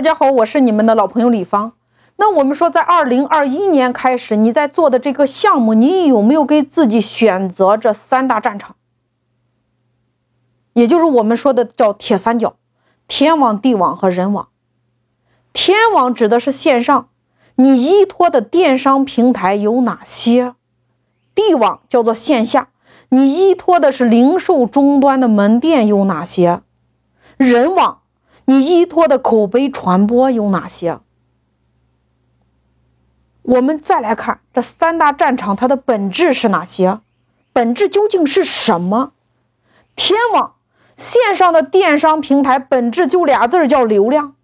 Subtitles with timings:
[0.00, 1.74] 大家好，我是你们的老朋友李芳。
[2.16, 8.76] 那我们说，在二零二一年开始，你在做的这个项目，你有没有给自己选择这三大战场？
[10.72, 12.56] 也就是我们说的叫铁三角：
[13.06, 14.48] 天网、地网和人网。
[15.52, 17.10] 天网指的是线上，
[17.56, 20.54] 你依托的电商平台有哪些？
[21.34, 22.70] 地网叫做线下，
[23.10, 26.62] 你依托的是零售终端的门店有哪些？
[27.36, 27.99] 人网。
[28.50, 30.98] 你依托的口碑传播有哪些？
[33.42, 36.98] 我们再来看这三大战场，它的本质是哪些？
[37.52, 39.12] 本质究竟是什么？
[39.94, 40.54] 天网
[40.96, 44.34] 线上的电商平台本质就俩字儿，叫流量。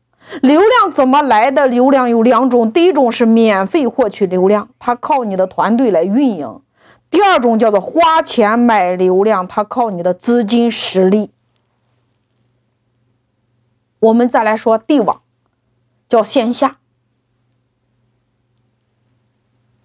[0.40, 1.66] 流量怎么来的？
[1.66, 6.62] 流量有两种，第一种是免费获取流量，它靠你的团队来运营；
[7.10, 11.30] 第二种叫做花钱买流量，它靠你的资金实力。
[13.98, 15.22] 我们再来说地网，
[16.08, 16.78] 叫线下。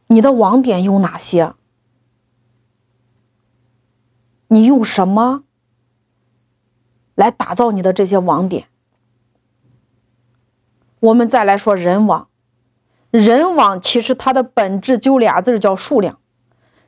[0.07, 1.53] 你的网点有哪些？
[4.47, 5.43] 你用什么
[7.15, 8.67] 来打造你的这些网点？
[10.99, 12.27] 我们再来说人网，
[13.09, 16.19] 人网其实它的本质就俩字叫数量。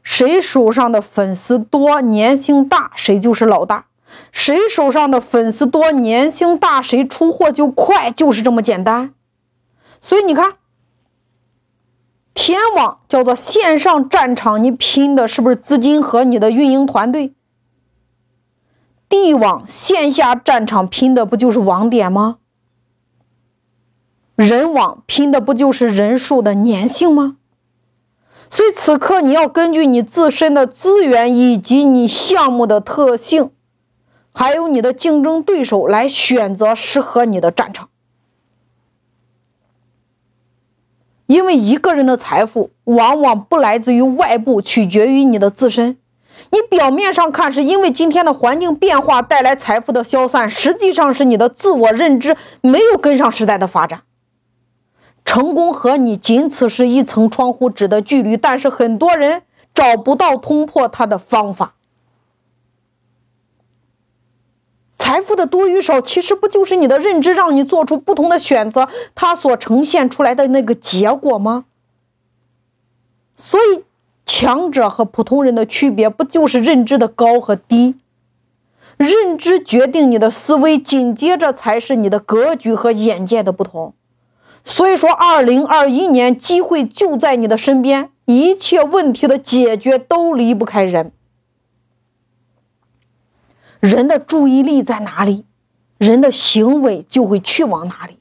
[0.03, 3.88] 谁手上的粉丝多、粘性大，谁就是老大。
[4.31, 9.14] 谁手上的粉丝多、粘性大，谁出货就快，就是这么简单。
[10.02, 10.55] 所以你看，
[12.33, 17.33] 天网叫做线上战场，你拼的是不是资金和你的运营团队？
[19.08, 22.38] 地网线下战场拼的不就是网点吗？
[24.36, 27.38] 人网拼的不就是人数的粘性吗？
[28.50, 33.52] 所以此刻你要根据你自身的资源以及你项目的特性。
[34.34, 37.89] 还有你的竞争对手来选择适合你的战场，
[41.28, 45.98] 因为一个人的财富往往不来自于外部，取决于你的自身。
[46.49, 54.02] 你表面上看是因为今天的环境变化带来财富的消散，实际上是你的自我认知没有跟上时代的发展。
[55.23, 61.76] 成功和你仅此是一层窗户纸的距离，但是很多人找不到突破它的方法。
[65.14, 71.66] 财富的多与少，其实不就是你的认知让你做出不同的选择，它所呈现出来的那个结果吗？
[73.36, 73.84] 所以，
[74.26, 77.94] 强者和普通人的区别，不就是认知的高和低？
[78.98, 83.94] 认知决定你的思维，紧接着才是你的格局和眼界的不同。
[84.66, 91.12] 所以说，二零二一年机会就在你的身边，一切问题的解决都离不开人。
[93.83, 95.44] 人的注意力在哪里，
[95.98, 98.17] 人的行为就会去往哪里。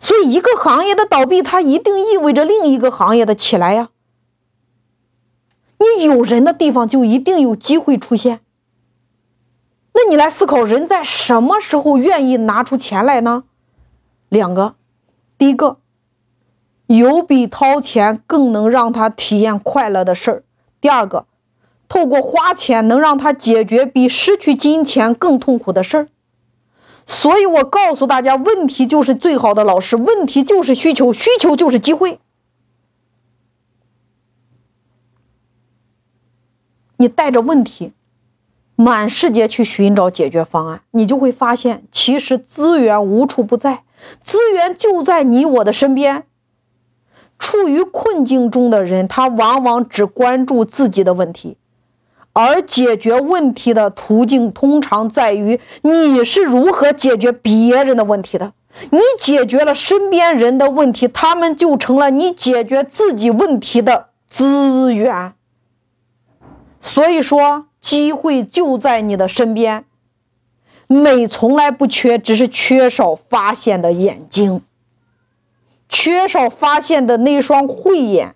[0.00, 3.90] 所以，一个行业的倒闭，它一定意味着另一个行业的起来呀。
[5.78, 8.40] 你有人的地方，就一定有机会出现。
[9.94, 13.44] 那你来思考，人在什么时候愿意拿出钱来呢？
[14.28, 14.74] 两个，
[15.38, 15.78] 第一个，
[16.86, 20.42] 有比掏钱更能让他体验快乐的事儿；
[20.80, 21.26] 第二个。
[21.92, 26.08] 透过花钱能让他解决比失去金钱更痛苦的事儿，
[27.04, 32.18] 所以我告诉大家，问题就是最好的老师，问题就是需求，需求就是机会。
[36.96, 37.92] 你带着问题，
[38.74, 43.84] 满世界去寻找解决方案，你就会发现，其实资源无处不在，
[44.22, 46.24] 资源就在你我的身边。
[47.38, 51.58] 处于困境中的人，他往往只关注自己的问题。
[52.32, 58.52] 而解决问题的途径通常在于你是如何解决别人的问题的。
[58.90, 65.34] 你解决了身边人的问题，他们就成了你解决自己问题的资源。
[66.80, 69.84] 所以说，机会就在你的身边。
[70.86, 74.62] 美从来不缺，只是缺少发现的眼睛，
[75.88, 78.34] 缺少发现的那双慧眼。